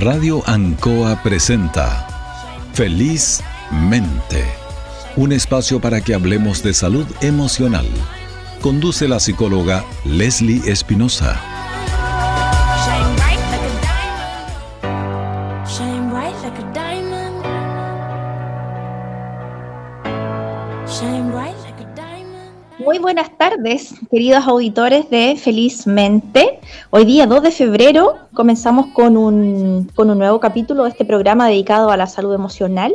[0.00, 2.06] Radio Ancoa presenta
[2.72, 4.42] Feliz Mente,
[5.14, 7.86] un espacio para que hablemos de salud emocional.
[8.62, 11.49] Conduce la psicóloga Leslie Espinosa.
[23.20, 26.58] Buenas tardes, queridos auditores de Felizmente.
[26.88, 31.46] Hoy día 2 de febrero comenzamos con un, con un nuevo capítulo de este programa
[31.46, 32.94] dedicado a la salud emocional.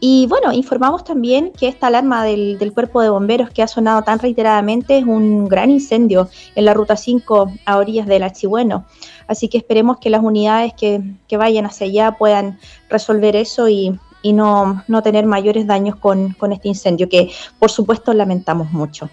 [0.00, 4.18] Y bueno, informamos también que esta alarma del, cuerpo de bomberos que ha sonado tan
[4.18, 8.84] reiteradamente es un gran incendio en la ruta 5 a orillas del Archibueno.
[9.28, 11.00] Así que esperemos que las unidades que,
[11.38, 12.58] vayan hacia allá puedan
[12.90, 19.08] resolver eso y, no, tener mayores daños con, este incendio, que por supuesto lamentamos mucho.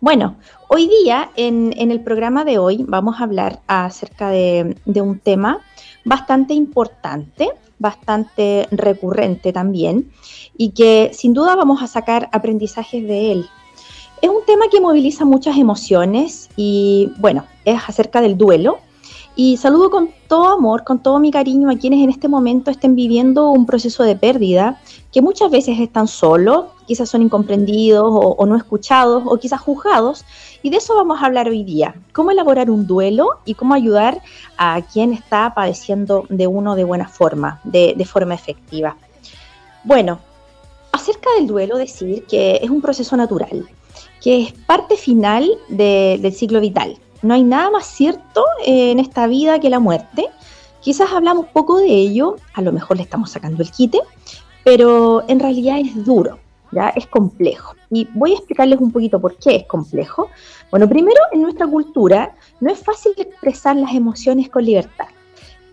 [0.00, 0.36] Bueno,
[0.68, 5.58] hoy día en, el programa de hoy vamos a hablar acerca de, de un tema
[6.04, 7.48] bastante importante,
[7.80, 10.12] bastante recurrente también,
[10.56, 13.46] y que sin duda vamos a sacar aprendizajes de él.
[14.22, 18.78] Es un tema que moviliza muchas emociones y bueno, es acerca del duelo.
[19.40, 22.96] Y saludo con todo amor, con todo mi cariño a quienes en este momento estén
[22.96, 24.80] viviendo un proceso de pérdida,
[25.12, 30.24] que muchas veces están solos, quizás son incomprendidos o, no escuchados o quizás juzgados.
[30.60, 31.94] Y de eso vamos a hablar hoy día.
[32.12, 34.20] Cómo elaborar un duelo y cómo ayudar
[34.56, 38.96] a quien está padeciendo de uno de buena forma, de, forma efectiva.
[39.84, 40.18] Bueno,
[40.90, 43.68] acerca del duelo, decir que es un proceso natural,
[44.20, 49.26] que es parte final de, del ciclo vital no hay nada más cierto en esta
[49.26, 50.26] vida que la muerte.
[50.80, 54.00] Quizás hablamos poco de ello, a lo mejor le estamos sacando el quite,
[54.64, 56.38] pero en realidad es duro,
[56.70, 57.74] ya es complejo.
[57.90, 60.30] Y voy a explicarles un poquito por qué es complejo.
[60.70, 65.06] Bueno, primero, en nuestra cultura no es fácil expresar las emociones con libertad.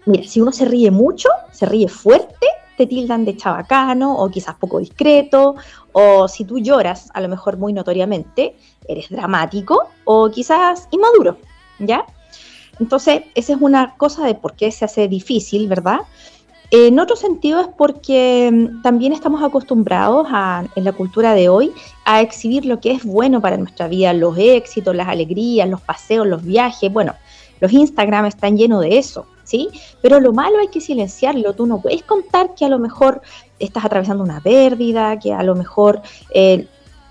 [0.05, 4.55] Mira, si uno se ríe mucho, se ríe fuerte, te tildan de chabacano o quizás
[4.55, 5.55] poco discreto,
[5.91, 8.55] o si tú lloras, a lo mejor muy notoriamente,
[8.87, 11.37] eres dramático o quizás inmaduro,
[11.79, 12.05] ¿ya?
[12.79, 15.99] Entonces, esa es una cosa de por qué se hace difícil, ¿verdad?
[16.71, 21.71] En otro sentido es porque mm, también estamos acostumbrados a, en la cultura de hoy
[22.05, 26.27] a exhibir lo que es bueno para nuestra vida, los éxitos, las alegrías, los paseos,
[26.27, 26.91] los viajes.
[26.91, 27.13] Bueno,
[27.59, 29.69] los Instagram están llenos de eso, ¿sí?
[30.01, 31.53] Pero lo malo hay que silenciarlo.
[31.53, 33.21] Tú no puedes contar que a lo mejor
[33.59, 36.67] estás atravesando una pérdida, que a lo mejor eh,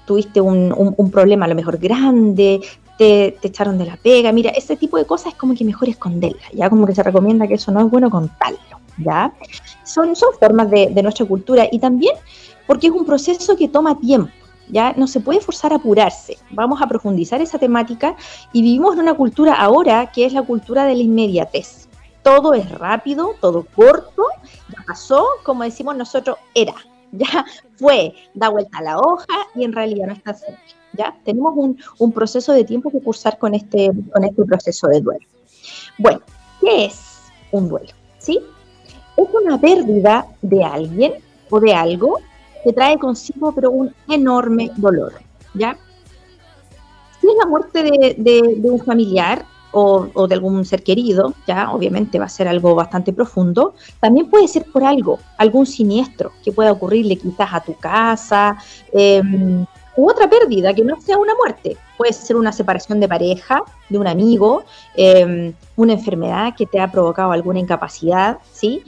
[0.07, 2.61] tuviste un, un, problema a lo mejor grande,
[2.99, 4.33] te, te, echaron de la pega.
[4.33, 7.47] Mira, ese tipo de cosas es como que mejor esconderla, ya como que se recomienda
[7.47, 8.59] que eso no es bueno contarlo,
[8.99, 9.33] ¿ya?
[9.85, 12.15] Son, son formas de, de nuestra cultura y también
[12.67, 14.31] porque es un proceso que toma tiempo.
[14.69, 14.95] ¿ya?
[14.97, 16.39] No se puede forzar a apurarse.
[16.51, 18.17] Vamos a profundizar esa temática
[18.53, 21.89] y vivimos en una cultura ahora que es la cultura de la inmediatez.
[22.23, 24.25] Todo es rápido, todo corto,
[24.71, 26.75] ya pasó, como decimos nosotros, era,
[27.19, 27.45] ya
[27.77, 30.47] fue, da vuelta a la hoja y en realidad no está así.
[30.93, 31.17] ¿ya?
[31.25, 35.27] Tenemos un, un, proceso de tiempo que cursar con este, con este proceso de duelo.
[35.99, 36.21] Bueno,
[36.61, 37.93] ¿qué es un duelo?
[38.19, 38.41] ¿Sí?
[39.17, 41.15] Es una pérdida de alguien
[41.51, 42.19] o de algo
[42.65, 45.13] que trae consigo pero un enorme dolor,
[45.55, 45.77] ¿ya?
[47.21, 52.19] Si es la muerte de, de un familiar o, de algún ser querido, ya obviamente
[52.19, 56.71] va a ser algo bastante profundo, también puede ser por algo, algún siniestro que pueda
[56.73, 58.57] ocurrirle quizás a tu casa,
[58.93, 59.21] eh,
[59.97, 63.99] u otra pérdida que no sea una muerte, puede ser una separación de pareja, de
[63.99, 64.65] un amigo,
[64.97, 68.83] eh, una enfermedad que te ha provocado alguna incapacidad, ¿sí?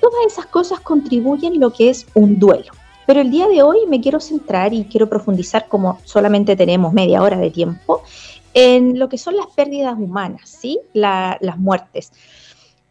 [0.00, 2.72] Todas esas cosas contribuyen lo que es un duelo.
[3.06, 7.22] Pero el día de hoy me quiero centrar y quiero profundizar, como solamente tenemos media
[7.22, 8.02] hora de tiempo,
[8.54, 10.80] en lo que son las pérdidas humanas, ¿sí?
[10.92, 12.12] La, las muertes.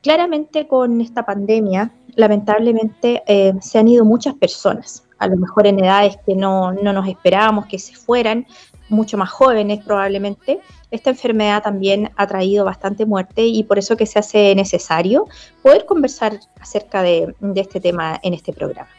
[0.02, 5.84] Claramente con esta pandemia, lamentablemente, eh, se han ido muchas personas, a lo mejor en
[5.84, 8.48] edades que no, no nos esperábamos que se fueran,
[8.90, 10.60] mucho más jóvenes probablemente.
[10.90, 15.28] Esta enfermedad también ha traído bastante muerte y por eso que se hace necesario
[15.62, 18.90] poder conversar acerca de, de este tema en este programa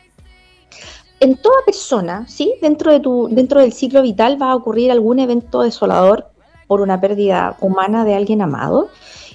[1.22, 2.54] en toda persona, ¿sí?
[2.60, 6.31] Dentro, de tu, dentro del ciclo vital va a ocurrir algún evento desolador
[6.72, 8.88] por una pérdida humana de alguien amado.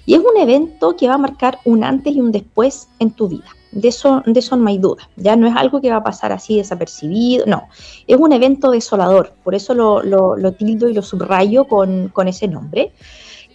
[0.08, 3.28] Y es un evento que va a marcar un antes y un después en tu
[3.28, 3.46] vida.
[3.72, 5.08] De eso, de eso no hay duda.
[5.18, 7.68] Ya no es algo que va a pasar así desapercibido, no.
[8.08, 9.34] Es un evento desolador.
[9.44, 12.92] Por eso lo, tildo y lo subrayo con, con ese nombre.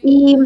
[0.01, 0.37] Y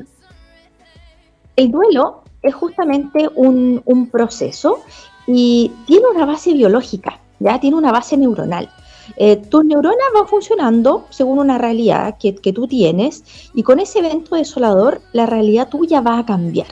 [1.56, 4.78] el duelo es justamente un, un proceso
[5.26, 8.68] y tiene una base biológica ya tiene una base neuronal.
[9.16, 13.24] Eh, tus neuronas van funcionando según una realidad que, que, tú tienes
[13.54, 16.68] y con ese evento desolador la realidad tuya va a cambiar.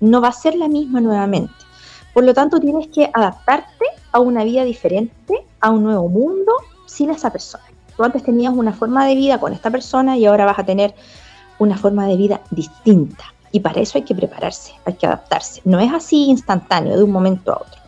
[0.00, 1.54] no va a ser la misma nuevamente.
[2.12, 6.52] Por lo tanto, tienes que adaptarte a una vida diferente, a un nuevo mundo,
[6.86, 7.64] sin esa persona.
[7.96, 10.94] Tú antes tenías una forma de vida con esta persona y ahora vas a tener
[11.58, 13.24] una forma de vida distinta.
[13.52, 15.62] Y para eso hay que prepararse, hay que adaptarse.
[15.64, 17.80] No es así instantáneo, de un momento a otro.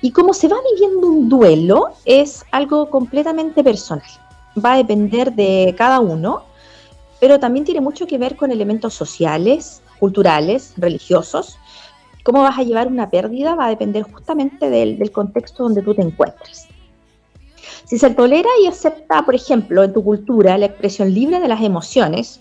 [0.00, 4.06] Y como se va viviendo un duelo, es algo completamente personal.
[4.64, 6.44] Va a depender de cada uno,
[7.20, 11.58] pero también tiene mucho que ver con elementos sociales, culturales, religiosos.
[12.22, 16.02] Cómo vas a llevar una pérdida va a depender justamente del, contexto donde tú te
[16.02, 16.68] encuentres.
[17.84, 21.62] Si se tolera y acepta, por ejemplo, en tu cultura la expresión libre de las
[21.62, 22.40] emociones,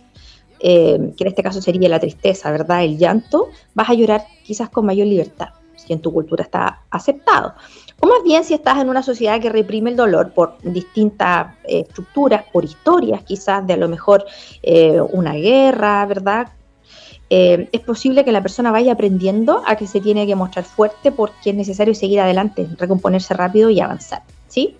[0.60, 2.84] eh, que en este caso sería la tristeza, ¿verdad?
[2.84, 5.50] El llanto, vas a llorar quizás con mayor libertad
[5.88, 7.54] si en tu cultura está aceptado.
[8.00, 11.86] O más bien si estás en una sociedad que reprime el dolor por distintas eh,
[11.88, 14.26] estructuras, por historias quizás de a lo mejor
[14.62, 16.50] eh, una guerra, ¿verdad?
[17.30, 21.12] Eh, es posible que la persona vaya aprendiendo a que se tiene que mostrar fuerte
[21.12, 24.76] porque es necesario seguir adelante, recomponerse rápido y avanzar, ¿sí?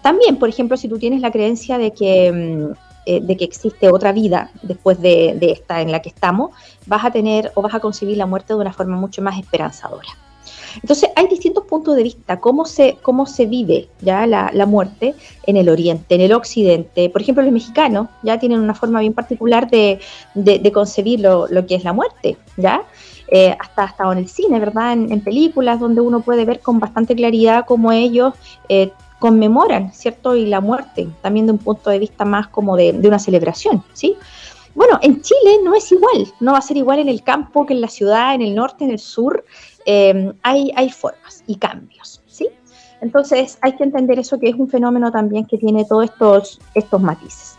[0.00, 3.88] también, por ejemplo, si tú tienes la creencia de que mm, eh, de que existe
[3.88, 6.50] otra vida después de, esta en la que estamos,
[6.86, 10.08] vas a tener o vas a concebir la muerte de una forma mucho más esperanzadora.
[10.76, 15.14] Entonces hay distintos puntos de vista, cómo se, cómo se vive ya la, muerte
[15.46, 17.10] en el oriente, en el occidente.
[17.10, 20.00] Por ejemplo, los mexicanos ya tienen una forma bien particular de,
[20.72, 22.84] concebir lo, que es la muerte, ¿ya?
[23.28, 24.92] Eh, hasta, hasta en el cine, ¿verdad?
[24.92, 28.34] En, películas donde uno puede ver con bastante claridad cómo ellos
[28.68, 30.34] eh, conmemoran, ¿cierto?
[30.34, 34.16] Y la muerte, también de un punto de vista más como de, una celebración, ¿sí?
[34.74, 37.72] Bueno, en Chile no es igual, no va a ser igual en el campo que
[37.72, 39.44] en la ciudad, en el norte, en el sur,
[39.86, 42.48] eh, hay, hay formas y cambios, ¿sí?
[43.00, 47.00] Entonces hay que entender eso que es un fenómeno también que tiene todos estos, estos
[47.00, 47.56] matices.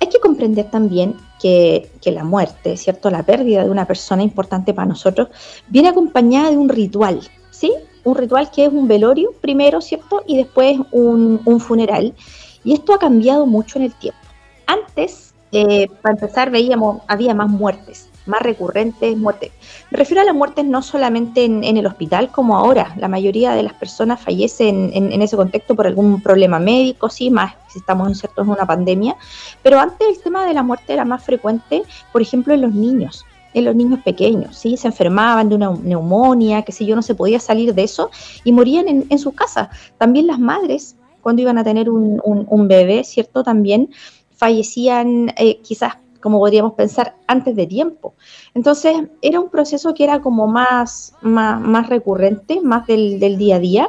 [0.00, 3.10] Hay que comprender también que, que, la muerte, ¿cierto?
[3.10, 5.30] La pérdida de una persona importante para nosotros
[5.66, 7.72] viene acompañada de un ritual, ¿sí?
[8.04, 10.22] Un ritual que es un velorio primero, ¿cierto?
[10.26, 12.14] Y después un, funeral.
[12.62, 14.20] Y esto ha cambiado mucho en el tiempo.
[14.66, 19.52] Antes, eh, para empezar, veíamos, había más muertes, más recurrentes muertes.
[19.90, 22.94] Me refiero a las muertes no solamente en, el hospital como ahora.
[22.96, 27.54] La mayoría de las personas fallecen en, ese contexto por algún problema médico, sí, más
[27.68, 29.16] si estamos insertos en una pandemia.
[29.62, 33.24] Pero antes el tema de la muerte era más frecuente, por ejemplo, en los niños
[33.54, 34.76] en los niños pequeños, ¿sí?
[34.76, 38.10] Se enfermaban de una neumonía, que si yo, no se podía salir de eso
[38.42, 39.68] y morían en, en sus casas.
[39.96, 43.42] También las madres, cuando iban a tener un, un, bebé, ¿cierto?
[43.42, 43.88] También
[44.36, 48.14] fallecían eh, quizás, como podríamos pensar, antes de tiempo.
[48.52, 53.60] Entonces, era un proceso que era como más, más, recurrente, más del, del día a
[53.60, 53.88] día.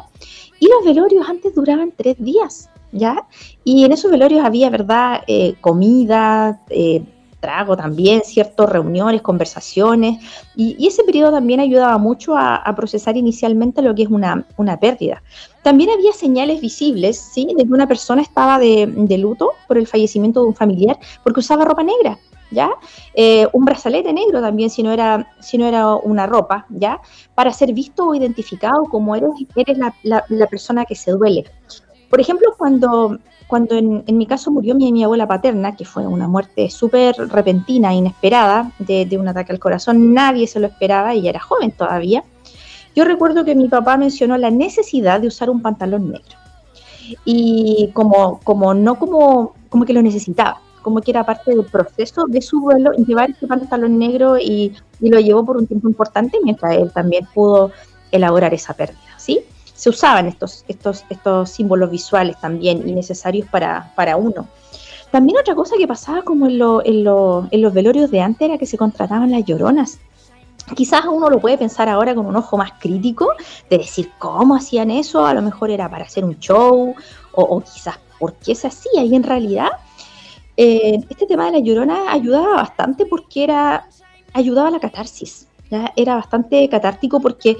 [0.59, 3.27] Y los velorios antes duraban tres días, ¿ya?
[3.65, 5.23] Y en esos velorios había, ¿verdad?
[5.27, 7.03] Eh, comida, eh,
[7.45, 10.17] trago también, ciertas reuniones, conversaciones,
[10.55, 15.21] y, ese periodo también ayudaba mucho a, procesar inicialmente lo que es una, una, pérdida.
[15.61, 17.47] También había señales visibles, ¿sí?
[17.55, 21.65] De que una persona estaba de, luto por el fallecimiento de un familiar porque usaba
[21.65, 22.17] ropa negra,
[22.49, 22.71] ¿ya?
[23.13, 26.99] Eh, un brazalete negro también, si no, era, si no era una ropa, ¿ya?
[27.35, 29.93] Para ser visto o identificado como eres, eres la,
[30.29, 31.45] la persona que se duele.
[32.09, 36.27] Por ejemplo, cuando cuando en, mi caso murió mi, mi, abuela paterna, que fue una
[36.27, 41.39] muerte súper repentina, inesperada, de, un ataque al corazón, nadie se lo esperaba, y era
[41.39, 42.23] joven todavía,
[42.95, 46.37] yo recuerdo que mi papá mencionó la necesidad de usar un pantalón negro.
[47.23, 52.25] Y como, como no como, como que lo necesitaba, como que era parte del proceso
[52.27, 56.39] de su duelo, llevar ese pantalón negro y, y lo llevó por un tiempo importante,
[56.43, 57.71] mientras él también pudo
[58.11, 59.41] elaborar esa pérdida, ¿sí?
[59.75, 64.47] Se usaban estos, estos, estos símbolos visuales también y necesarios para, para uno.
[65.11, 67.07] También otra cosa que pasaba como en, en,
[67.51, 69.99] en los velorios de antes era que se contrataban las lloronas.
[70.75, 73.29] Quizás uno lo puede pensar ahora con un ojo más crítico,
[73.69, 76.95] de decir cómo hacían eso, a lo mejor era para hacer un show,
[77.33, 79.67] o, quizás por qué se hacía, y en realidad
[80.57, 83.87] eh, este tema de la llorona ayudaba bastante porque era,
[84.33, 85.47] ayudaba a la catarsis,
[85.95, 87.57] era bastante catártico porque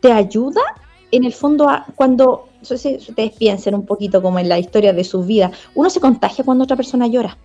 [0.00, 0.62] te ayuda
[1.10, 4.92] en el fondo, cuando, no sé si ustedes piensen un poquito como en la historia
[4.92, 7.36] de sus vidas, uno se contagia cuando otra persona llora.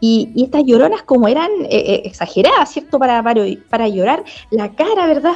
[0.00, 2.98] Y, estas lloronas como eran eh, eh, exageradas, ¿cierto?
[2.98, 5.34] Para, para, llorar, la cara, ¿verdad?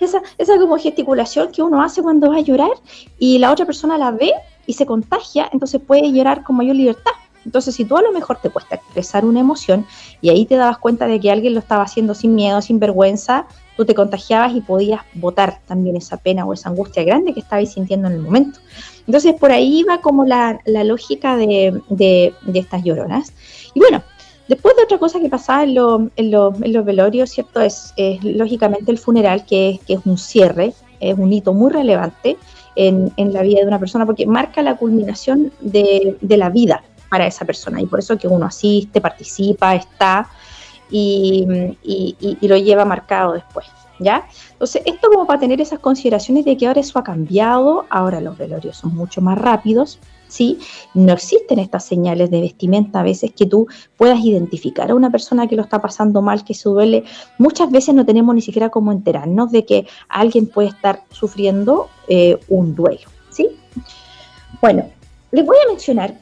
[0.00, 2.70] Esa, esa como gesticulación que uno hace cuando va a llorar
[3.18, 4.32] y la otra persona la ve
[4.66, 7.12] y se contagia, entonces puede llorar con mayor libertad.
[7.44, 9.86] Entonces, si tú a lo mejor te cuesta expresar una emoción
[10.20, 13.46] y ahí te dabas cuenta de que alguien lo estaba haciendo sin miedo, sin vergüenza,
[13.76, 17.72] tú te contagiabas y podías botar también esa pena o esa angustia grande que estabais
[17.72, 18.58] sintiendo en el momento.
[19.06, 23.32] Entonces, por ahí va como la, lógica de, estas lloronas.
[23.74, 24.02] Y bueno,
[24.48, 27.60] Después de otra cosa que pasaba en, los velorios, ¿cierto?
[27.60, 27.92] Es,
[28.22, 32.36] lógicamente el funeral, que, es un cierre, es un hito muy relevante
[32.76, 37.44] en, la vida de una persona porque marca la culminación de, la vida para esa
[37.44, 40.28] persona y por eso que uno asiste, participa, está
[40.90, 41.46] y,
[42.42, 43.66] lo lleva marcado después.
[43.98, 44.28] ¿Ya?
[44.52, 48.36] Entonces, esto como para tener esas consideraciones de que ahora eso ha cambiado, ahora los
[48.36, 50.58] velorios son mucho más rápidos, ¿sí?
[50.92, 55.46] No existen estas señales de vestimenta a veces que tú puedas identificar a una persona
[55.46, 57.04] que lo está pasando mal, que se duele.
[57.38, 62.38] Muchas veces no tenemos ni siquiera cómo enterarnos de que alguien puede estar sufriendo eh,
[62.48, 63.48] un duelo, ¿sí?
[64.60, 64.90] Bueno,
[65.32, 66.14] les voy a mencionar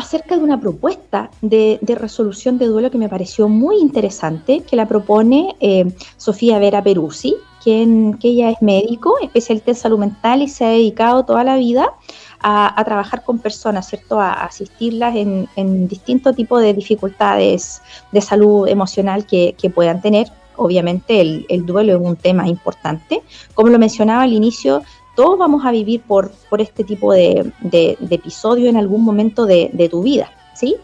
[0.00, 4.88] acerca de una propuesta de, resolución de duelo que me pareció muy interesante, que la
[4.88, 10.48] propone eh, Sofía Vera Peruzzi, quien, que ella es médico, especialista en salud mental y
[10.48, 11.92] se ha dedicado toda la vida
[12.40, 14.18] a, trabajar con personas, ¿cierto?
[14.18, 20.28] A, asistirlas en, distintos tipos de dificultades de salud emocional que, puedan tener.
[20.56, 23.22] Obviamente el, duelo es un tema importante.
[23.52, 24.82] Como lo mencionaba al inicio,
[25.20, 27.52] todos vamos a vivir por, por este tipo de,
[28.10, 30.76] episodio en algún momento de, tu vida, ¿sí?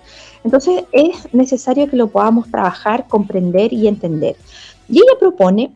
[0.44, 4.36] Entonces es necesario que lo podamos trabajar, comprender y entender.
[4.90, 5.72] Y ella propone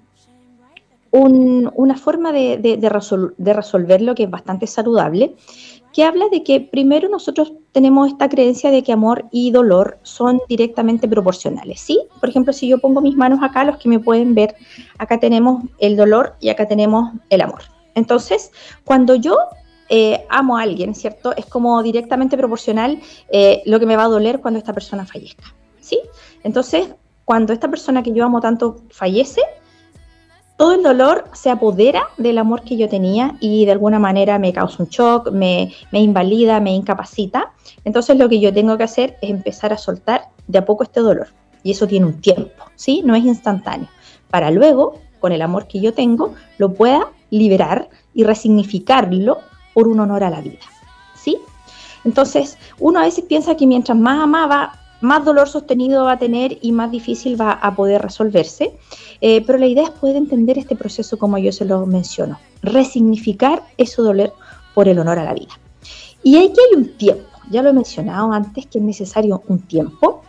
[1.10, 5.36] una forma de, de, resolverlo que es bastante saludable,
[5.94, 10.42] que habla de que primero nosotros tenemos esta creencia de que amor y dolor son
[10.50, 11.98] directamente proporcionales, ¿sí?
[12.20, 14.54] Por ejemplo, si yo pongo mis manos acá, los que me pueden ver,
[14.98, 17.62] acá tenemos el dolor y acá tenemos el amor.
[17.94, 18.52] Entonces,
[18.84, 19.36] cuando yo
[19.88, 21.34] eh, amo a alguien, ¿cierto?
[21.36, 25.54] Es como directamente proporcional eh, lo que me va a doler cuando esta persona fallezca,
[25.80, 26.00] ¿sí?
[26.44, 26.94] Entonces,
[27.24, 29.42] cuando esta persona que yo amo tanto fallece,
[30.60, 34.52] todo el dolor se apodera del amor que yo tenía y de alguna manera me
[34.52, 37.54] causa un shock, me, invalida, me incapacita.
[37.84, 41.00] Entonces lo que yo tengo que hacer es empezar a soltar de a poco este
[41.00, 41.28] dolor.
[41.62, 43.00] Y eso tiene un tiempo, ¿sí?
[43.06, 43.88] No es instantáneo.
[44.28, 49.38] Para luego, con el amor que yo tengo, lo pueda liberar y resignificarlo
[49.74, 50.66] por un honor a la vida,
[51.14, 51.38] ¿sí?
[52.04, 56.58] Entonces, uno a veces piensa que mientras más amaba, más dolor sostenido va a tener
[56.60, 58.76] y más difícil va a poder resolverse.
[59.20, 63.62] Eh, pero la idea es poder entender este proceso como yo se lo menciono, resignificar
[63.76, 64.32] ese dolor
[64.74, 65.58] por el honor a la vida.
[66.22, 70.22] Y aquí hay un tiempo, ya lo he mencionado antes, que es necesario un tiempo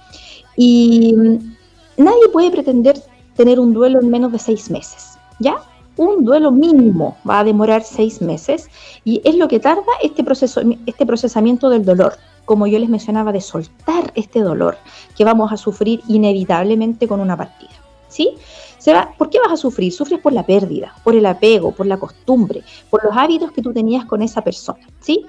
[0.55, 1.55] y mm,
[1.97, 3.01] nadie puede pretender
[3.35, 5.55] tener un duelo en menos de seis meses, ¿ya?
[5.97, 8.69] Un duelo mínimo va a demorar seis meses
[9.03, 12.13] y es lo que tarda este, proceso, este procesamiento del dolor
[12.45, 14.77] como yo les mencionaba, de soltar este dolor
[15.15, 17.71] que vamos a sufrir inevitablemente con una partida.
[18.09, 18.35] ¿Sí?
[18.77, 19.93] Se va, ¿Por qué vas a sufrir?
[19.93, 23.71] Sufres por la pérdida, por el apego, por la costumbre, por los hábitos que tú
[23.71, 24.85] tenías con esa persona.
[24.99, 25.25] ¿Sí?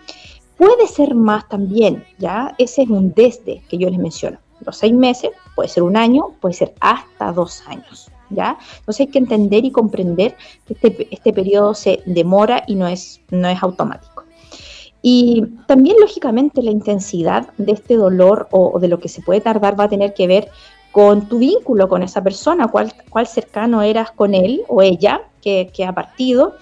[0.57, 2.55] Puede ser más también, ¿ya?
[2.59, 4.39] Ese es un desde que yo les menciono.
[4.65, 8.11] Los seis meses, puede ser un año, puede ser hasta dos años.
[8.31, 8.57] ¿Ya?
[8.79, 13.21] Entonces hay que entender y comprender que este, este periodo se demora y no es,
[13.31, 14.25] no es automático.
[15.03, 19.79] Y también, lógicamente, la intensidad de este dolor o, de lo que se puede tardar
[19.79, 20.49] va a tener que ver
[20.93, 25.73] con tu vínculo con esa persona, cuál, cuál cercano eras con él o ella que,
[25.87, 26.55] ha partido,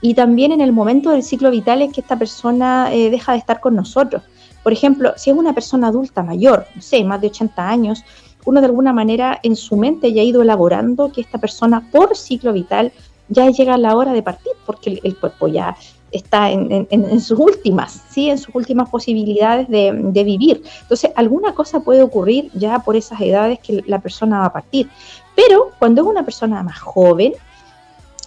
[0.00, 3.38] y también en el momento del ciclo vital en que esta persona eh, deja de
[3.38, 4.22] estar con nosotros.
[4.62, 8.04] Por ejemplo, si es una persona adulta mayor, no sé, más de 80 años,
[8.48, 12.16] uno de alguna manera en su mente ya ha ido elaborando que esta persona por
[12.16, 12.92] ciclo vital
[13.28, 15.76] ya llega la hora de partir, porque el cuerpo ya
[16.10, 18.30] está en, sus últimas, ¿sí?
[18.30, 20.62] en sus últimas posibilidades de, vivir.
[20.80, 24.88] Entonces, alguna cosa puede ocurrir ya por esas edades que la persona va a partir.
[25.36, 27.34] Pero cuando es una persona más joven,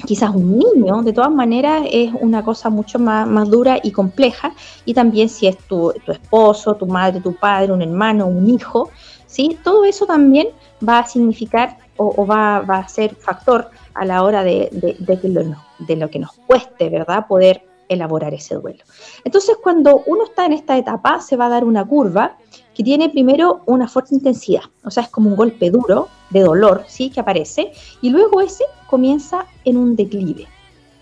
[0.06, 4.54] quizás un niño, de todas maneras es una cosa mucho más, más dura y compleja.
[4.86, 8.92] Y también si es tu, esposo, tu madre, tu padre, un hermano, un hijo,
[9.32, 9.58] ¿sí?
[9.64, 10.50] todo eso también
[10.88, 14.96] va a significar o, va, a ser factor a la hora de, de,
[15.80, 17.28] de lo que nos cueste, ¿verdad?
[17.28, 18.84] Poder elaborar ese duelo.
[19.24, 22.38] Entonces, cuando uno está en esta etapa, se va a dar una curva
[22.74, 26.86] que tiene primero una fuerte intensidad, o sea, es como un golpe duro de dolor,
[26.88, 27.10] ¿sí?
[27.10, 27.72] Que aparece,
[28.02, 30.48] y luego ese comienza en un declive.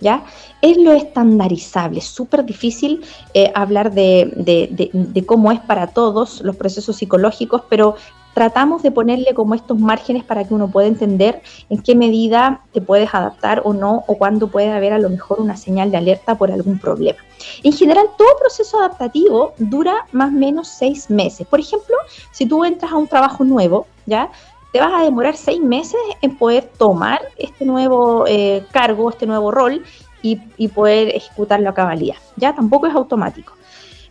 [0.02, 0.24] ¿Ya?
[0.62, 7.64] Es lo estandarizable, súper difícil eh, hablar de, cómo es para todos los procesos psicológicos,
[7.68, 7.96] pero
[8.40, 12.80] tratamos de ponerle como estos márgenes para que uno pueda entender en qué medida te
[12.80, 16.36] puedes adaptar o no, o cuándo puede haber a lo mejor una señal de alerta
[16.36, 17.20] por algún problema.
[17.64, 21.46] En general, todo proceso adaptativo dura más o menos seis meses.
[21.48, 21.98] Por ejemplo,
[22.32, 24.32] si tú entras a un trabajo nuevo, ¿ya?
[24.72, 29.52] Te vas a demorar seis meses en poder tomar este nuevo eh, cargo, este nuevo
[29.52, 29.84] rol
[30.22, 32.16] y, y poder ejecutarlo a cabalidad.
[32.38, 33.59] Ya tampoco es automático.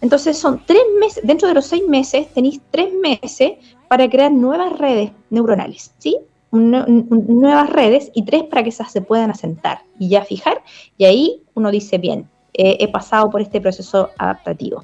[0.01, 3.53] Entonces son tres meses, dentro de los seis meses tenéis tres meses
[3.89, 6.17] para crear nuevas redes neuronales, ¿sí?
[6.51, 10.63] nuevas redes y tres para que esas se puedan asentar y ya fijar.
[10.97, 14.83] Y ahí uno dice, bien, he pasado por este proceso adaptativo.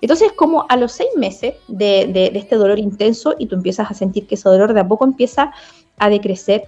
[0.00, 3.94] Entonces, como a los seis meses de, de, este dolor intenso y tú empiezas a
[3.94, 5.52] sentir que ese dolor de a poco empieza
[5.98, 6.64] a decrecer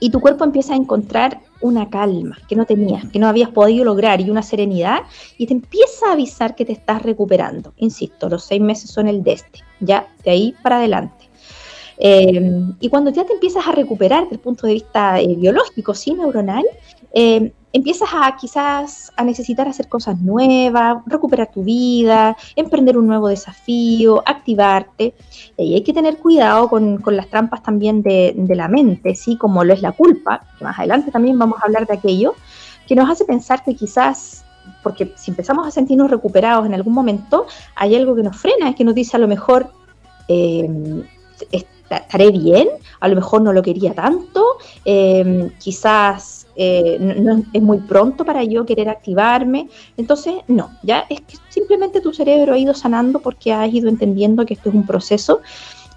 [0.00, 3.84] y tu cuerpo empieza a encontrar una calma que no tenías, que no habías podido
[3.84, 5.00] lograr y una serenidad
[5.38, 7.72] y te empieza a avisar que te estás recuperando.
[7.76, 11.28] Insisto, los seis meses son el de este, ya de ahí para adelante.
[12.02, 15.94] Eh, y cuando ya te empiezas a recuperar desde el punto de vista eh, biológico,
[15.94, 16.64] sí, neuronal,
[17.12, 23.28] eh, empiezas a quizás a necesitar hacer cosas nuevas, recuperar tu vida, emprender un nuevo
[23.28, 25.14] desafío, activarte.
[25.56, 29.36] Y hay que tener cuidado con, las trampas también de, de, la mente, ¿sí?
[29.36, 32.34] como lo es la culpa, que más adelante también vamos a hablar de aquello,
[32.86, 34.44] que nos hace pensar que quizás,
[34.82, 37.46] porque si empezamos a sentirnos recuperados en algún momento,
[37.76, 39.70] hay algo que nos frena, es que nos dice a lo mejor...
[40.28, 40.68] Eh,
[41.90, 42.68] estaré bien,
[43.00, 44.44] a lo mejor no lo quería tanto,
[44.84, 49.70] eh, quizás eh, no, es muy pronto para yo querer activarme.
[49.96, 54.44] Entonces, no, ya es que simplemente tu cerebro ha ido sanando porque has ido entendiendo
[54.44, 55.40] que esto es un proceso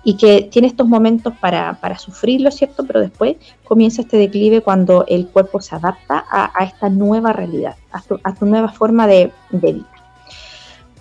[0.06, 2.86] y que tiene estos momentos para, para sufrirlo, ¿cierto?
[2.86, 8.34] Pero después comienza este declive cuando el cuerpo se adapta a, esta nueva realidad, a
[8.34, 9.92] tu, nueva forma de, de vida.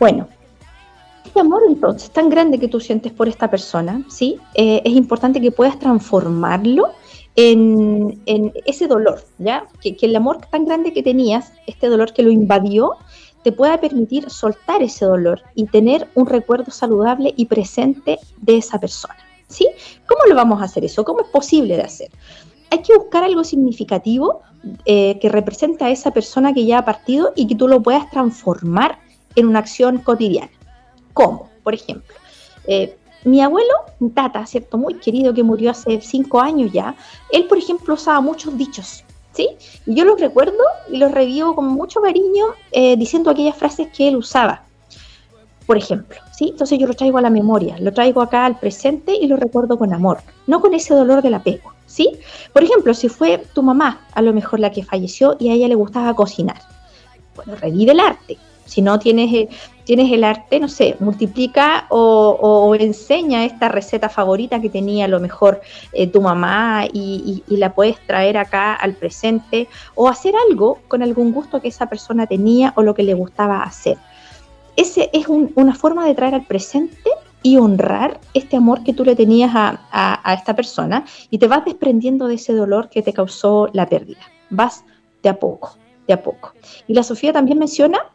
[0.01, 0.27] Bueno,
[1.25, 4.41] este amor entonces tan grande que tú sientes por esta persona, ¿sí?
[4.55, 6.91] Eh, es importante que puedas transformarlo
[7.37, 9.67] en, ese dolor, ¿ya?
[9.81, 12.97] Que, el amor tan grande que tenías, este dolor que lo invadió,
[13.43, 18.79] te pueda permitir soltar ese dolor y tener un recuerdo saludable y presente de esa
[18.79, 19.17] persona,
[19.49, 19.69] ¿sí?
[20.07, 21.05] ¿Cómo lo vamos a hacer eso?
[21.05, 22.11] ¿Cómo es posible de hacer?
[22.71, 24.43] Hay que buscar algo significativo
[24.85, 28.09] eh, que represente a esa persona que ya ha partido y que tú lo puedas
[28.11, 28.99] transformar
[29.35, 30.53] en una acción cotidiana.
[31.13, 31.51] ¿Cómo?
[31.63, 32.15] Por ejemplo,
[32.67, 33.73] eh, mi abuelo,
[34.15, 34.79] tata, ¿cierto?
[34.79, 36.95] Muy querido, que murió hace cinco años ya,
[37.31, 39.49] él, por ejemplo, usaba muchos dichos, ¿sí?
[39.87, 44.17] Yo los recuerdo y los revivo con mucho cariño eh, diciendo aquellas frases que él
[44.17, 44.63] usaba,
[45.67, 46.49] por ejemplo, ¿sí?
[46.51, 49.79] Entonces yo lo traigo a la memoria, lo traigo acá al presente y lo recuerdo
[49.79, 52.19] con amor, no con ese dolor del apego, ¿sí?
[52.53, 55.69] Por ejemplo, si fue tu mamá a lo mejor la que falleció y a ella
[55.69, 56.61] le gustaba cocinar,
[57.37, 59.49] bueno, revive el arte, si no tienes, eh,
[59.85, 65.21] tienes el arte, no sé, multiplica o, enseña esta receta favorita que tenía a lo
[65.21, 65.61] mejor
[65.93, 71.33] eh, tu mamá y, la puedes traer acá al presente o hacer algo con algún
[71.33, 73.99] gusto que esa persona tenía o lo que le gustaba hacer.
[74.75, 77.11] Ese es una forma de traer al presente
[77.43, 82.27] y honrar este amor que tú le tenías a esta persona y te vas desprendiendo
[82.27, 84.21] de ese dolor que te causó la pérdida.
[84.49, 84.85] Vas
[85.23, 86.53] de a poco, de a poco.
[86.87, 88.13] Y la Sofía también menciona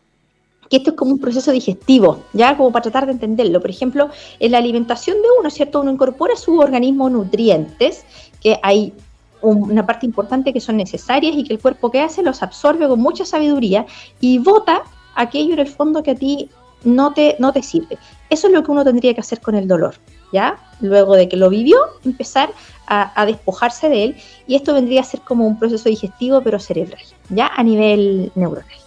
[0.70, 3.62] que esto es como un proceso digestivo, ya como para tratar de entenderlo.
[3.62, 5.82] Por ejemplo, en la alimentación de uno, ¿cierto?
[5.82, 8.06] Uno incorpora a su organismo nutrientes,
[8.42, 8.94] que hay
[9.42, 13.00] una parte importante que son necesarias y que el cuerpo que hace los absorbe con
[13.00, 13.86] mucha sabiduría
[14.20, 14.82] y bota
[15.16, 16.50] aquello en el fondo que a ti
[16.84, 17.98] no te, no te sirve.
[18.30, 19.96] Eso es lo que uno tendría que hacer con el dolor,
[20.34, 20.58] ¿ya?
[20.82, 22.52] Luego de que lo vivió, empezar
[22.88, 24.16] a, a despojarse de él
[24.48, 27.48] y esto vendría a ser como un proceso digestivo pero cerebral, ¿ya?
[27.56, 28.87] A nivel neuronal.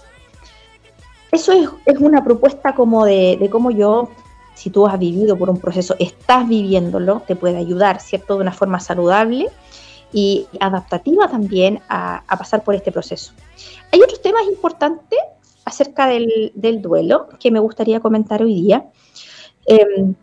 [1.32, 1.52] Eso
[1.86, 4.10] es, una propuesta como de, cómo yo,
[4.54, 8.34] si tú has vivido por un proceso, estás viviéndolo, te puede ayudar, ¿cierto?
[8.34, 9.48] De una forma saludable
[10.12, 13.32] y adaptativa también a, pasar por este proceso.
[13.92, 15.20] Hay otros temas importantes
[15.64, 18.86] acerca del, duelo que me gustaría comentar hoy día.
[19.66, 20.14] Em,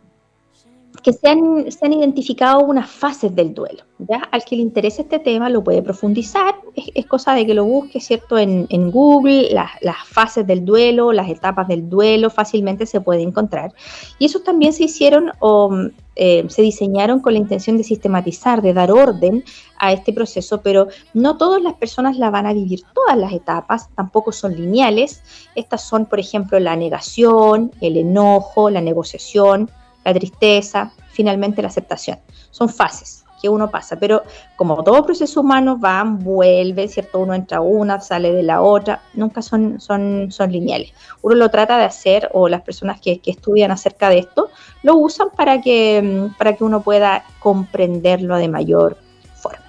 [1.01, 3.83] que se han, se han, identificado unas fases del duelo.
[3.99, 4.17] ¿ya?
[4.31, 7.99] Al que le interese este tema lo puede profundizar, es, cosa de que lo busque
[7.99, 8.37] ¿cierto?
[8.37, 13.73] En, Google, las fases del duelo, las etapas del duelo, fácilmente se puede encontrar.
[14.19, 15.71] Y esos también se hicieron o
[16.19, 19.43] eh, se diseñaron con la intención de sistematizar, de dar orden
[19.77, 23.89] a este proceso, pero no todas las personas la van a vivir todas las etapas,
[23.95, 25.21] tampoco son lineales.
[25.53, 29.69] Estas son, por ejemplo, la negación, el enojo, la negociación,
[30.07, 32.17] la tristeza, finalmente la aceptación.
[32.51, 34.23] Son fases que uno pasa, pero
[34.55, 37.19] como todo proceso humano va, vuelve, ¿cierto?
[37.19, 40.91] Uno entra una, sale de la otra, nunca son, son, son lineales.
[41.21, 44.49] Uno lo trata de hacer, o las personas que, estudian acerca de esto,
[44.81, 48.97] lo usan para que, para que uno pueda comprenderlo de mayor
[49.35, 49.65] forma.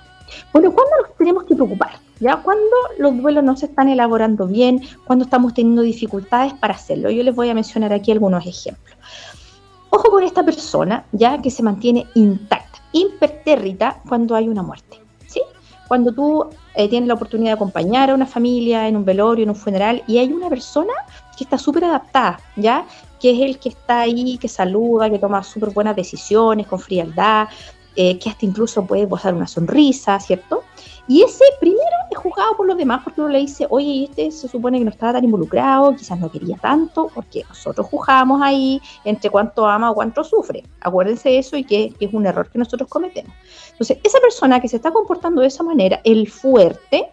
[0.52, 1.90] Bueno, ¿cuándo nos tenemos que preocupar?
[2.20, 2.36] ¿Ya?
[2.36, 2.64] Cuando
[2.98, 7.10] los duelos no se están elaborando bien, cuando estamos teniendo dificultades para hacerlo.
[7.10, 8.96] Yo les voy a mencionar aquí algunos ejemplos.
[9.90, 15.00] Ojo con esta persona, ya que se mantiene intacta, impertérrita cuando hay una muerte.
[15.26, 15.40] ¿sí?
[15.86, 19.50] Cuando tú eh, tienes la oportunidad de acompañar a una familia en un velorio, en
[19.50, 20.92] un funeral, y hay una persona
[21.36, 22.86] que está súper adaptada, ¿ya?
[23.18, 27.48] que es el que está ahí, que saluda, que toma súper buenas decisiones con frialdad,
[27.96, 30.62] eh, que hasta incluso puede posar una sonrisa, ¿cierto?
[31.08, 34.78] Y ese primero juzgado por los demás porque uno le dice, oye, este se supone
[34.78, 39.66] que no estaba tan involucrado, quizás no quería tanto, porque nosotros juzgamos ahí entre cuánto
[39.66, 40.64] ama o cuánto sufre.
[40.80, 43.32] Acuérdense de eso y que, es un error que nosotros cometemos.
[43.72, 47.10] Entonces, esa persona que se está comportando de esa manera, el fuerte,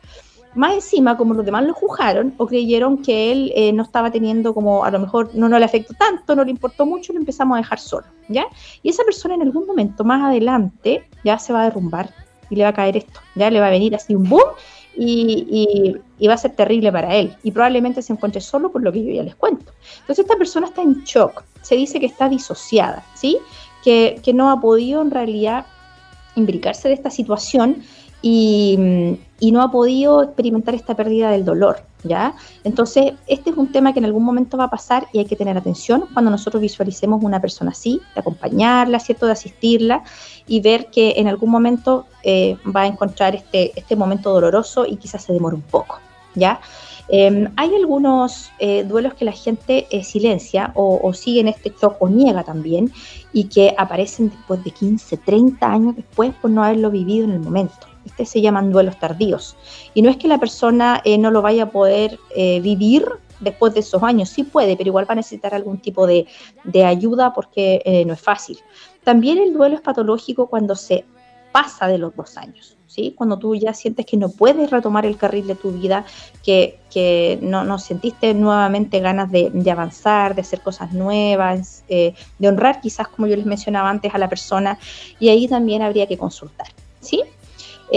[0.56, 4.54] más encima, como los demás lo juzgaron o creyeron que él eh, no estaba teniendo
[4.54, 7.56] como, a lo mejor no, no le afectó tanto, no le importó mucho, lo empezamos
[7.56, 8.46] a dejar solo, ¿ya?
[8.82, 12.14] Y esa persona en algún momento más adelante ya se va a derrumbar
[12.50, 14.44] y le va a caer esto, ya le va a venir así un boom
[14.98, 19.04] y, va a ser terrible para él y probablemente se encuentre solo por lo que
[19.04, 19.72] yo ya les cuento.
[20.02, 23.38] Entonces esta persona está en shock, se dice que está disociada, ¿sí?
[23.84, 25.66] Que, que no ha podido en realidad
[26.36, 27.84] imbricarse de esta situación
[28.22, 28.78] y,
[29.52, 32.34] no ha podido experimentar esta pérdida del dolor, ¿ya?
[32.64, 35.36] Entonces, este es un tema que en algún momento va a pasar y hay que
[35.36, 39.28] tener atención cuando nosotros visualicemos una persona así, de acompañarla, ¿cierto?
[39.28, 40.04] De asistirla
[40.48, 44.98] y ver que en algún momento eh, va a encontrar este, este momento doloroso y
[44.98, 46.00] quizás se demore un poco,
[46.34, 46.60] ¿ya?
[47.08, 51.70] Em, hay algunos eh, duelos que la gente eh, silencia o, o sigue en este
[51.70, 52.92] shock o niega también
[53.32, 57.40] y que aparecen después de 15, 30 años después por no haberlo vivido en el
[57.40, 57.95] momento.
[58.06, 59.58] Este se llaman duelos tardíos.
[59.94, 63.06] Y no es que la persona eh, no lo vaya a poder eh, vivir
[63.40, 66.26] después de esos años, sí puede, pero igual va a necesitar algún tipo de,
[66.86, 68.60] ayuda porque eh, no es fácil.
[69.04, 71.06] También el duelo es patológico cuando se
[71.52, 73.14] pasa de los dos años, ¿sí?
[73.16, 76.06] Cuando tú ya sientes que no puedes retomar el carril de tu vida,
[76.44, 83.08] que, no, sentiste nuevamente ganas de, de, avanzar, de hacer cosas nuevas, de honrar quizás,
[83.08, 84.78] como yo les mencionaba antes, a la persona,
[85.20, 86.68] y ahí también habría que consultar,
[87.00, 87.24] ¿sí?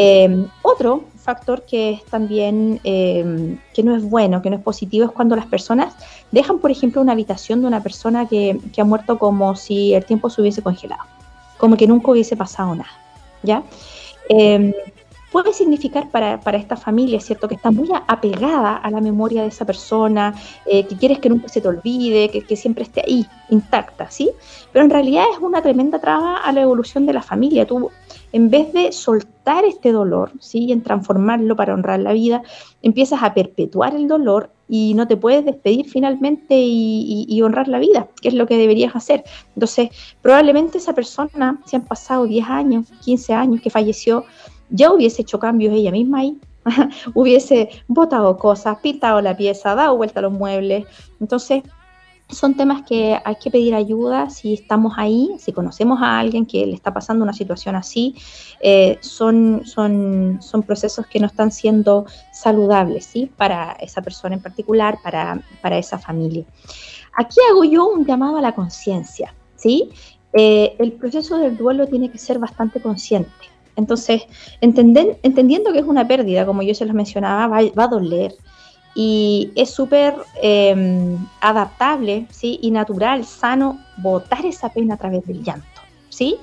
[0.01, 5.07] Em, otro factor que es también em, que no es bueno, que no es positivo,
[5.07, 5.93] es cuando las personas
[6.31, 10.31] dejan, por ejemplo, una habitación de una persona que, ha muerto como si el tiempo
[10.31, 11.03] se hubiese congelado,
[11.57, 12.93] como que nunca hubiese pasado nada,
[13.43, 13.65] ¿ya?
[14.29, 14.73] Em,
[15.31, 17.49] puede significar para, esta familia, ¿cierto?
[17.49, 20.35] Que está muy apegada a la memoria de esa persona,
[20.67, 24.31] eh, que quieres que nunca se te olvide, que, siempre esté ahí, intacta, ¿sí?
[24.73, 27.67] Pero en realidad es una tremenda traba a la evolución de la familia.
[27.67, 27.91] Tú
[28.33, 30.71] en vez de soltar este dolor, ¿sí?
[30.73, 32.43] En transformarlo para honrar la vida,
[32.83, 38.09] empiezas a perpetuar el dolor y no te puedes despedir finalmente y, honrar la vida,
[38.21, 39.25] que es lo que deberías hacer.
[39.55, 39.89] Entonces,
[40.21, 44.25] probablemente esa persona, si han pasado 10 años, 15 años que falleció,
[44.71, 46.39] ya hubiese hecho cambios ella misma ahí,
[47.15, 50.87] hubiese botado cosas, pintado la pieza, dado vuelta a los muebles.
[51.21, 51.63] Entonces,
[52.31, 56.67] son temas que hay que pedir ayuda si estamos ahí, si conocemos a alguien que
[56.67, 58.15] le está pasando una situación así,
[58.61, 63.31] eh, son, son, son procesos que no están siendo saludables ¿sí?
[63.37, 66.45] para esa persona en particular, para, para esa familia.
[67.17, 69.35] Aquí hago yo un llamado a la conciencia.
[69.57, 69.91] ¿sí?
[70.35, 73.31] Eh, el proceso del duelo tiene que ser bastante consciente.
[73.79, 74.23] Entonces,
[74.61, 78.35] entendiendo que es una pérdida, como yo se los mencionaba, va, a doler,
[78.97, 82.59] y es súper em, adaptable ¿sí?
[82.61, 85.81] y natural, sano, botar esa pena a través del llanto.
[86.09, 86.37] ¿sí?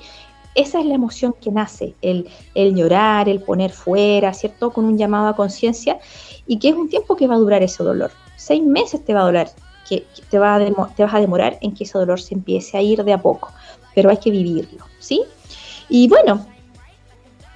[0.54, 4.70] Esa es la emoción que nace, el, llorar, el poner fuera, ¿cierto?
[4.70, 5.98] Con un llamado a conciencia
[6.46, 8.12] y que es un tiempo que va a durar ese dolor.
[8.36, 9.50] Seis meses te va a doler,
[9.86, 13.12] que, te, te vas a demorar en que ese dolor se empiece a ir de
[13.12, 13.52] a poco,
[13.94, 15.22] pero hay que vivirlo, ¿sí?
[15.90, 16.46] Y bueno,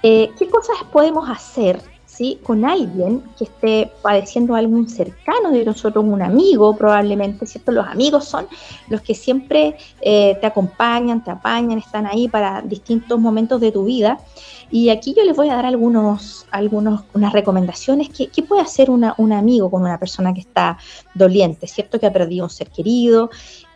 [0.03, 1.81] eh, ¿qué cosas podemos hacer
[2.43, 7.73] con alguien que esté padeciendo algún cercano de nosotros, un amigo probablemente, ¿cierto?
[7.73, 8.47] Los amigos son
[8.89, 13.85] los que siempre eh, te acompañan, te apañan, están ahí para distintos momentos de tu
[13.85, 14.19] vida.
[14.71, 19.15] Y aquí yo les voy a dar algunos, algunos unas recomendaciones que, puede hacer una,
[19.17, 20.77] un amigo con una persona que está
[21.15, 21.99] doliente, ¿cierto?
[21.99, 23.31] Que ha perdido un ser querido.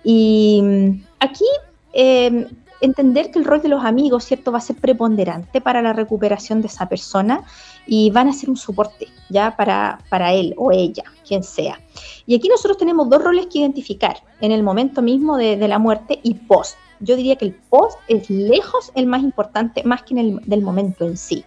[0.04, 1.46] Y mm, aquí
[1.94, 2.46] eh,
[2.84, 6.60] entender que el rol de los amigos, ¿cierto?, va a ser preponderante para la recuperación
[6.60, 7.42] de esa persona
[7.86, 11.80] y van a ser un soporte, ¿ya?, para, para él o ella, quien sea.
[12.26, 16.20] Y aquí nosotros tenemos dos roles que identificar, en el momento mismo de, la muerte
[16.22, 16.76] y post.
[17.00, 20.62] Yo diría que el post es lejos el más importante, más que en el del
[20.62, 21.44] momento en sí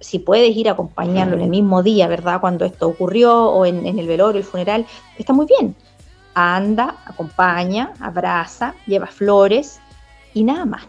[0.00, 2.40] si puedes ir a acompañarlo en el mismo día, ¿verdad?
[2.40, 4.86] Cuando esto ocurrió o en, en, el velorio, el funeral,
[5.18, 5.74] está muy bien.
[6.34, 9.80] Anda, acompaña, abraza, lleva flores,
[10.34, 10.82] y nada más.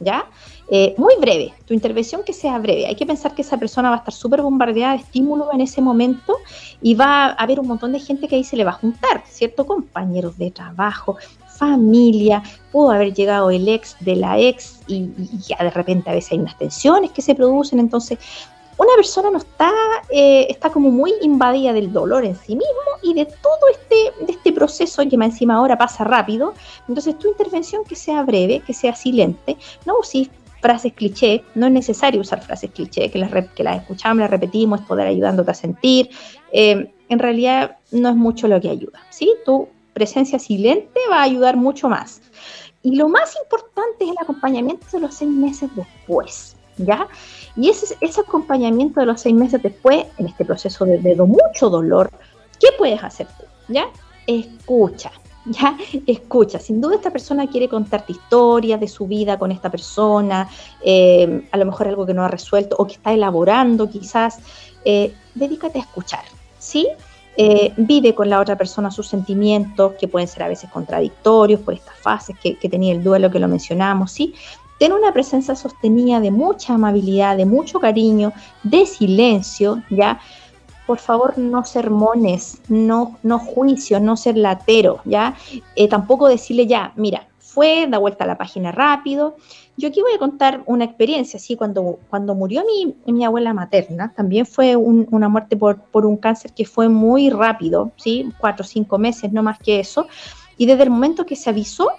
[0.00, 0.26] ¿Ya?
[0.70, 2.86] Eh, muy breve, tu intervención que sea breve.
[2.86, 5.80] Hay que pensar que esa persona va a estar súper bombardeada de estímulos en ese
[5.80, 6.36] momento
[6.80, 9.24] y va a haber un montón de gente que ahí se le va a juntar,
[9.26, 9.66] ¿cierto?
[9.66, 11.16] Compañeros de trabajo,
[11.58, 15.10] familia, pudo haber llegado el ex de la ex y,
[15.48, 18.18] ya de repente a veces hay unas tensiones que se producen, entonces
[18.78, 19.72] una persona no está,
[20.08, 24.32] eh, está como muy invadida del dolor en sí mismo y de todo este, de
[24.32, 26.54] este proceso que encima ahora pasa rápido.
[26.88, 30.28] Entonces tu intervención que sea breve, que sea silente, no uses
[30.60, 34.80] frases cliché, no es necesario usar frases cliché, que las, que las escuchamos, las repetimos,
[34.80, 36.10] es poder ayudándote a sentir.
[36.52, 39.34] Eh, en realidad no es mucho lo que ayuda, ¿sí?
[39.44, 42.20] Tu presencia silente va a ayudar mucho más.
[42.82, 47.06] Y lo más importante es el acompañamiento de los seis meses después, ¿ya?
[47.56, 51.68] Y ese, ese acompañamiento de los seis meses después, en este proceso de, de mucho
[51.68, 52.10] dolor,
[52.60, 53.44] ¿qué puedes hacer tú?
[53.68, 53.86] ¿Ya?
[54.26, 55.10] Escucha,
[55.46, 55.76] ¿ya?
[56.06, 60.48] Escucha, sin duda esta persona quiere contarte historias de su vida con esta persona,
[60.82, 64.38] eh, a lo mejor algo que no ha resuelto o que está elaborando quizás.
[64.84, 66.24] Eh, dedícate a escuchar,
[66.58, 66.88] ¿sí?
[67.36, 71.74] Eh, vive con la otra persona sus sentimientos, que pueden ser a veces contradictorios por
[71.74, 74.34] estas fases que, que tenía el duelo que lo mencionamos, ¿sí?
[74.78, 80.20] Ten una presencia sostenida de mucha amabilidad, de mucho cariño, de silencio, ¿ya?
[80.86, 85.36] Por favor, no sermones, no, no juicio, no ser latero, ¿ya?
[85.74, 89.36] Eh, tampoco decirle ya, mira, fue, da vuelta a la página rápido.
[89.76, 91.56] Yo aquí voy a contar una experiencia, ¿sí?
[91.56, 96.52] Cuando, cuando murió mi, mi abuela materna, también fue una muerte por, por un cáncer
[96.52, 98.30] que fue muy rápido, ¿sí?
[98.38, 100.06] Cuatro o cinco meses, no más que eso.
[100.56, 101.90] Y desde el momento que se avisó,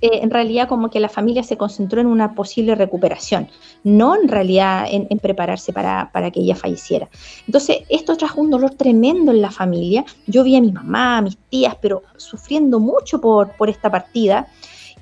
[0.00, 3.48] eh, en realidad como que la familia se concentró en una posible recuperación,
[3.82, 7.08] no en realidad en, prepararse para, que ella falleciera.
[7.46, 10.04] Entonces, esto trajo un dolor tremendo en la familia.
[10.26, 14.46] Yo vi a mi mamá, a mis tías, pero sufriendo mucho por, por esta partida.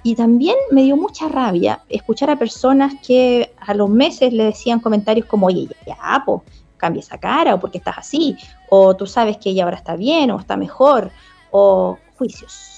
[0.03, 4.81] Y también me dio mucha rabia escuchar a personas que a los meses le decían
[4.81, 6.43] comentarios como, oye, ya, pues,
[6.77, 8.37] cambia esa cara, o porque estás así,
[8.69, 11.11] o tú sabes que ella ahora está bien, o está mejor,
[11.51, 12.76] o juicios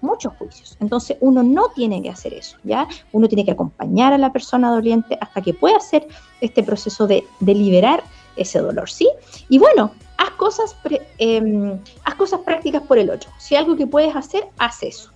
[0.00, 0.76] Muchos juicios.
[0.80, 2.86] Entonces uno no tiene que hacer eso, ¿ya?
[3.12, 6.06] Uno tiene que acompañar a la persona doliente hasta que pueda hacer
[6.40, 8.02] este proceso de, liberar
[8.36, 9.08] ese dolor, ¿sí?
[9.48, 10.76] Y bueno, haz cosas,
[11.18, 13.30] em, haz cosas prácticas por el otro.
[13.38, 15.10] Si algo que puedes hacer, haz eso.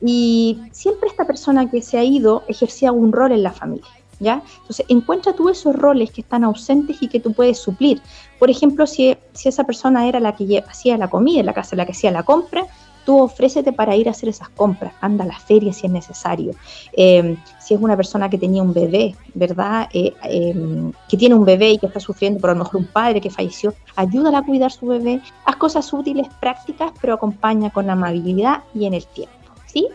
[0.00, 3.88] Y siempre esta persona que se ha ido ejercía un rol en la familia.
[4.20, 4.42] ¿Ya?
[4.62, 8.02] Entonces, encuentra tú esos roles que están ausentes y que tú puedes suplir.
[8.40, 11.76] Por ejemplo, si, si esa persona era la que hacía la comida en la casa,
[11.76, 12.66] la que hacía la compra,
[13.08, 16.52] tú ofrécete para ir a hacer esas compras, anda a la feria si es necesario.
[16.92, 19.88] Em, si es una persona que tenía un bebé, ¿verdad?
[19.94, 22.86] Eh, em, que tiene un bebé y que está sufriendo por a lo mejor un
[22.86, 25.22] padre que falleció, ayúdala a cuidar su bebé.
[25.46, 29.88] Haz cosas útiles, prácticas, pero acompaña con amabilidad y en el tiempo, ¿sí?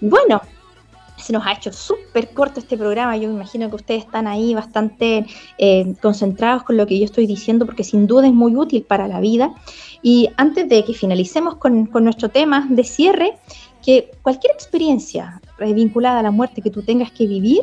[0.00, 0.40] Bueno,
[1.24, 3.16] se nos ha hecho súper corto este programa.
[3.16, 5.24] Yo me imagino que ustedes están ahí bastante
[5.56, 9.08] eh, concentrados con lo que yo estoy diciendo porque sin duda es muy útil para
[9.08, 9.54] la vida.
[10.02, 13.38] Y antes de que finalicemos con, nuestro tema de cierre,
[13.82, 17.62] que cualquier experiencia vinculada a la muerte que tú tengas que vivir,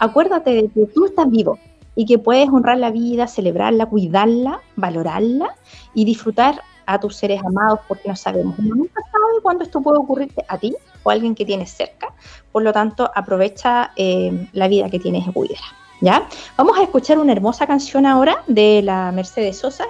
[0.00, 1.60] acuérdate de que tú estás vivo
[1.94, 5.54] y que puedes honrar la vida, celebrarla, cuidarla, valorarla
[5.94, 10.44] y disfrutar a tus seres amados porque no sabemos, nunca sabe cuándo esto puede ocurrirte
[10.48, 10.74] a ti
[11.06, 12.12] o alguien que tienes cerca.
[12.50, 15.66] Por lo tanto, aprovecha eh, la vida que tienes cuídala.
[16.00, 16.28] ¿ya?
[16.56, 19.84] Vamos a escuchar una hermosa canción ahora de la Mercedes Sosa.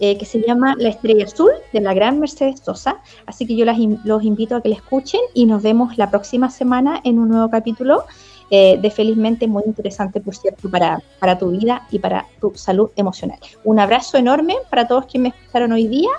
[0.00, 3.02] Eh, que se llama La Estrella Azul de la gran Mercedes Sosa.
[3.26, 3.66] Así que yo
[4.04, 7.50] los invito a que la escuchen y nos vemos la próxima semana en un nuevo
[7.50, 8.04] capítulo
[8.48, 12.90] eh, de Felizmente, muy interesante, por cierto, para, para tu vida y para tu salud
[12.94, 13.40] emocional.
[13.64, 16.10] Un abrazo enorme para todos quienes me escucharon hoy día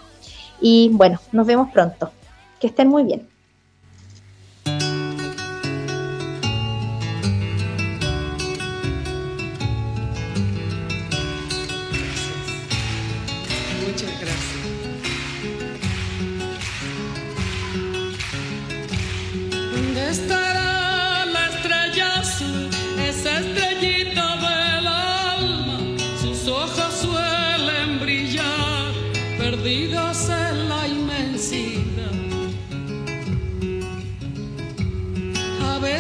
[0.60, 2.12] y bueno, nos vemos pronto.
[2.60, 3.30] Que estén muy bien.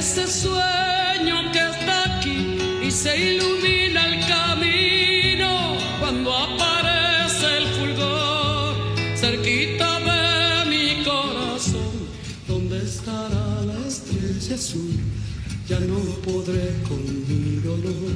[0.09, 8.75] Ese sueño que está aquí y se ilumina el camino cuando aparece el fulgor
[9.15, 11.93] cerquita de mi corazón.
[12.47, 14.97] ¿Dónde estará la estrella azul?
[15.67, 18.11] Ya no podré con mi dolor.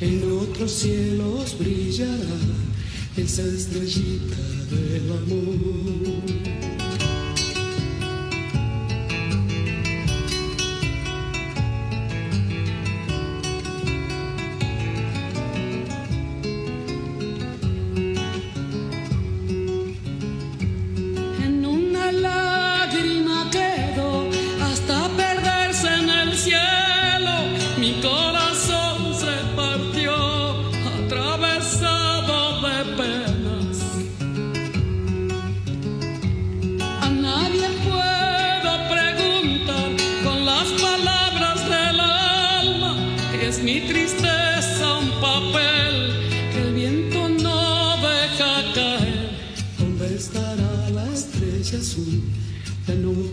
[0.00, 2.38] En otros cielos brillará
[3.18, 6.77] esa estrellita del amor.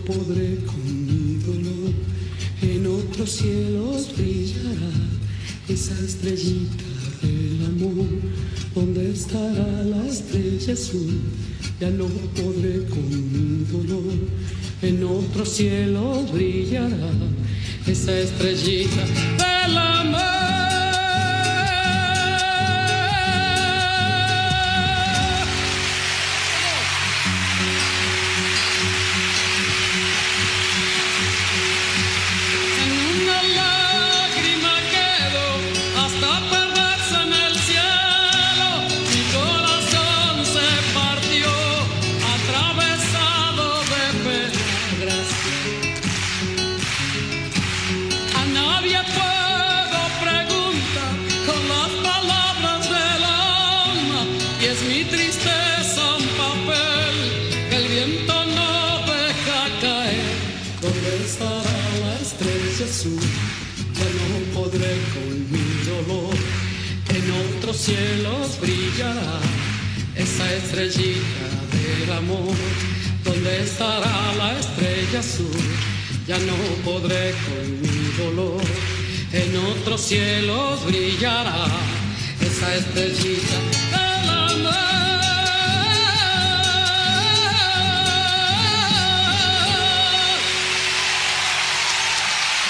[0.06, 1.92] Podré con mi dolor.
[2.62, 4.92] En otros cielos brillará
[5.68, 6.84] esa estrellita
[7.22, 8.06] del amor.
[8.74, 11.20] ¿Dónde estará la estrella azul?
[11.80, 14.14] Ya no podré con mi dolor.
[14.82, 17.10] En otros cielos brillará
[17.86, 19.04] esa estrellita
[19.38, 20.35] del amor.
[67.78, 69.40] Cielos brillará
[70.14, 72.54] esa estrellita del amor.
[73.24, 75.50] ¿Dónde estará la estrella azul?
[76.26, 78.62] Ya no podré con mi dolor.
[79.32, 81.66] En otros cielos brillará
[82.40, 83.58] esa estrellita
[83.90, 84.74] del amor.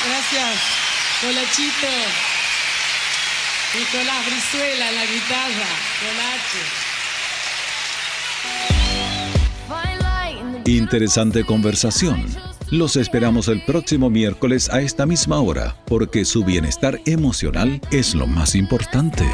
[0.04, 0.58] Gracias,
[1.20, 2.25] Colachito.
[3.76, 5.68] Nicolás Brizuela la guitarra,
[6.00, 6.16] con
[10.64, 12.24] Interesante conversación.
[12.70, 18.26] Los esperamos el próximo miércoles a esta misma hora, porque su bienestar emocional es lo
[18.26, 19.26] más importante.